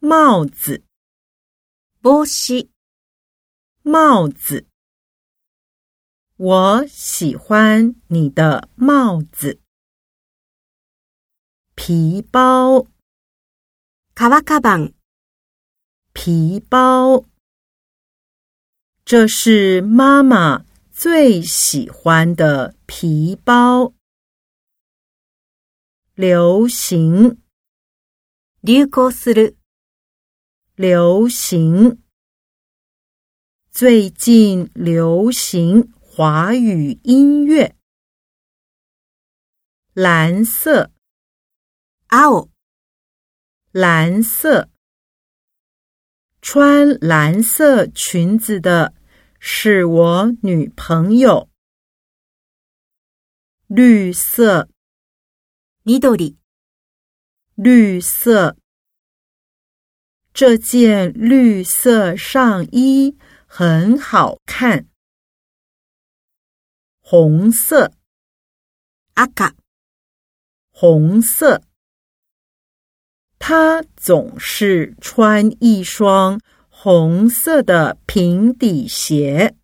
[0.00, 0.83] 帽子，
[2.01, 2.69] 帽子，
[3.83, 4.67] 帽子。
[6.37, 9.59] 我喜欢你的帽子。
[11.75, 12.87] 皮包，
[14.15, 14.93] 革カバン、
[16.13, 17.25] 皮包。
[19.05, 23.93] 这是妈妈最喜欢的皮包。
[26.15, 27.41] 流行，
[28.61, 29.55] 流行する、
[30.81, 32.01] 流行。
[33.69, 37.75] 最近流行华语音乐。
[39.93, 40.91] 蓝色，
[42.07, 42.49] 青、
[43.71, 44.71] 蓝色。
[46.41, 48.95] 穿蓝色裙子的
[49.37, 51.47] 是我女朋友。
[53.67, 54.67] 绿色，
[55.83, 56.37] 緑、
[57.53, 58.57] 绿色。
[60.41, 64.87] 这件绿色上衣很好看。
[66.99, 67.93] 红色，
[69.13, 69.55] 赤、
[70.71, 71.61] 红色。
[73.37, 79.55] 他总是穿一双红色的平底鞋。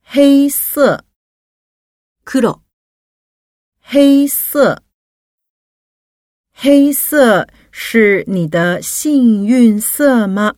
[0.00, 1.04] 黑色，
[2.24, 2.62] 黒、
[3.82, 4.82] 黑色，
[6.61, 10.55] 黑色是你的幸运色吗？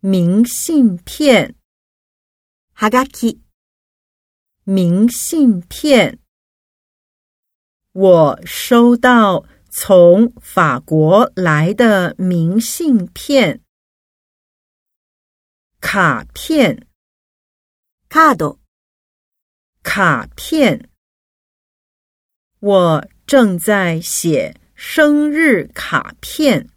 [0.00, 1.54] 明信片，
[2.74, 3.40] はがき、
[4.64, 6.18] 明信片。
[7.92, 13.62] 我收到从法国来的明信片、
[15.80, 16.86] 卡片、
[18.08, 18.58] カード、
[19.82, 20.88] 卡片。
[22.60, 26.67] 我 正在写生日卡片。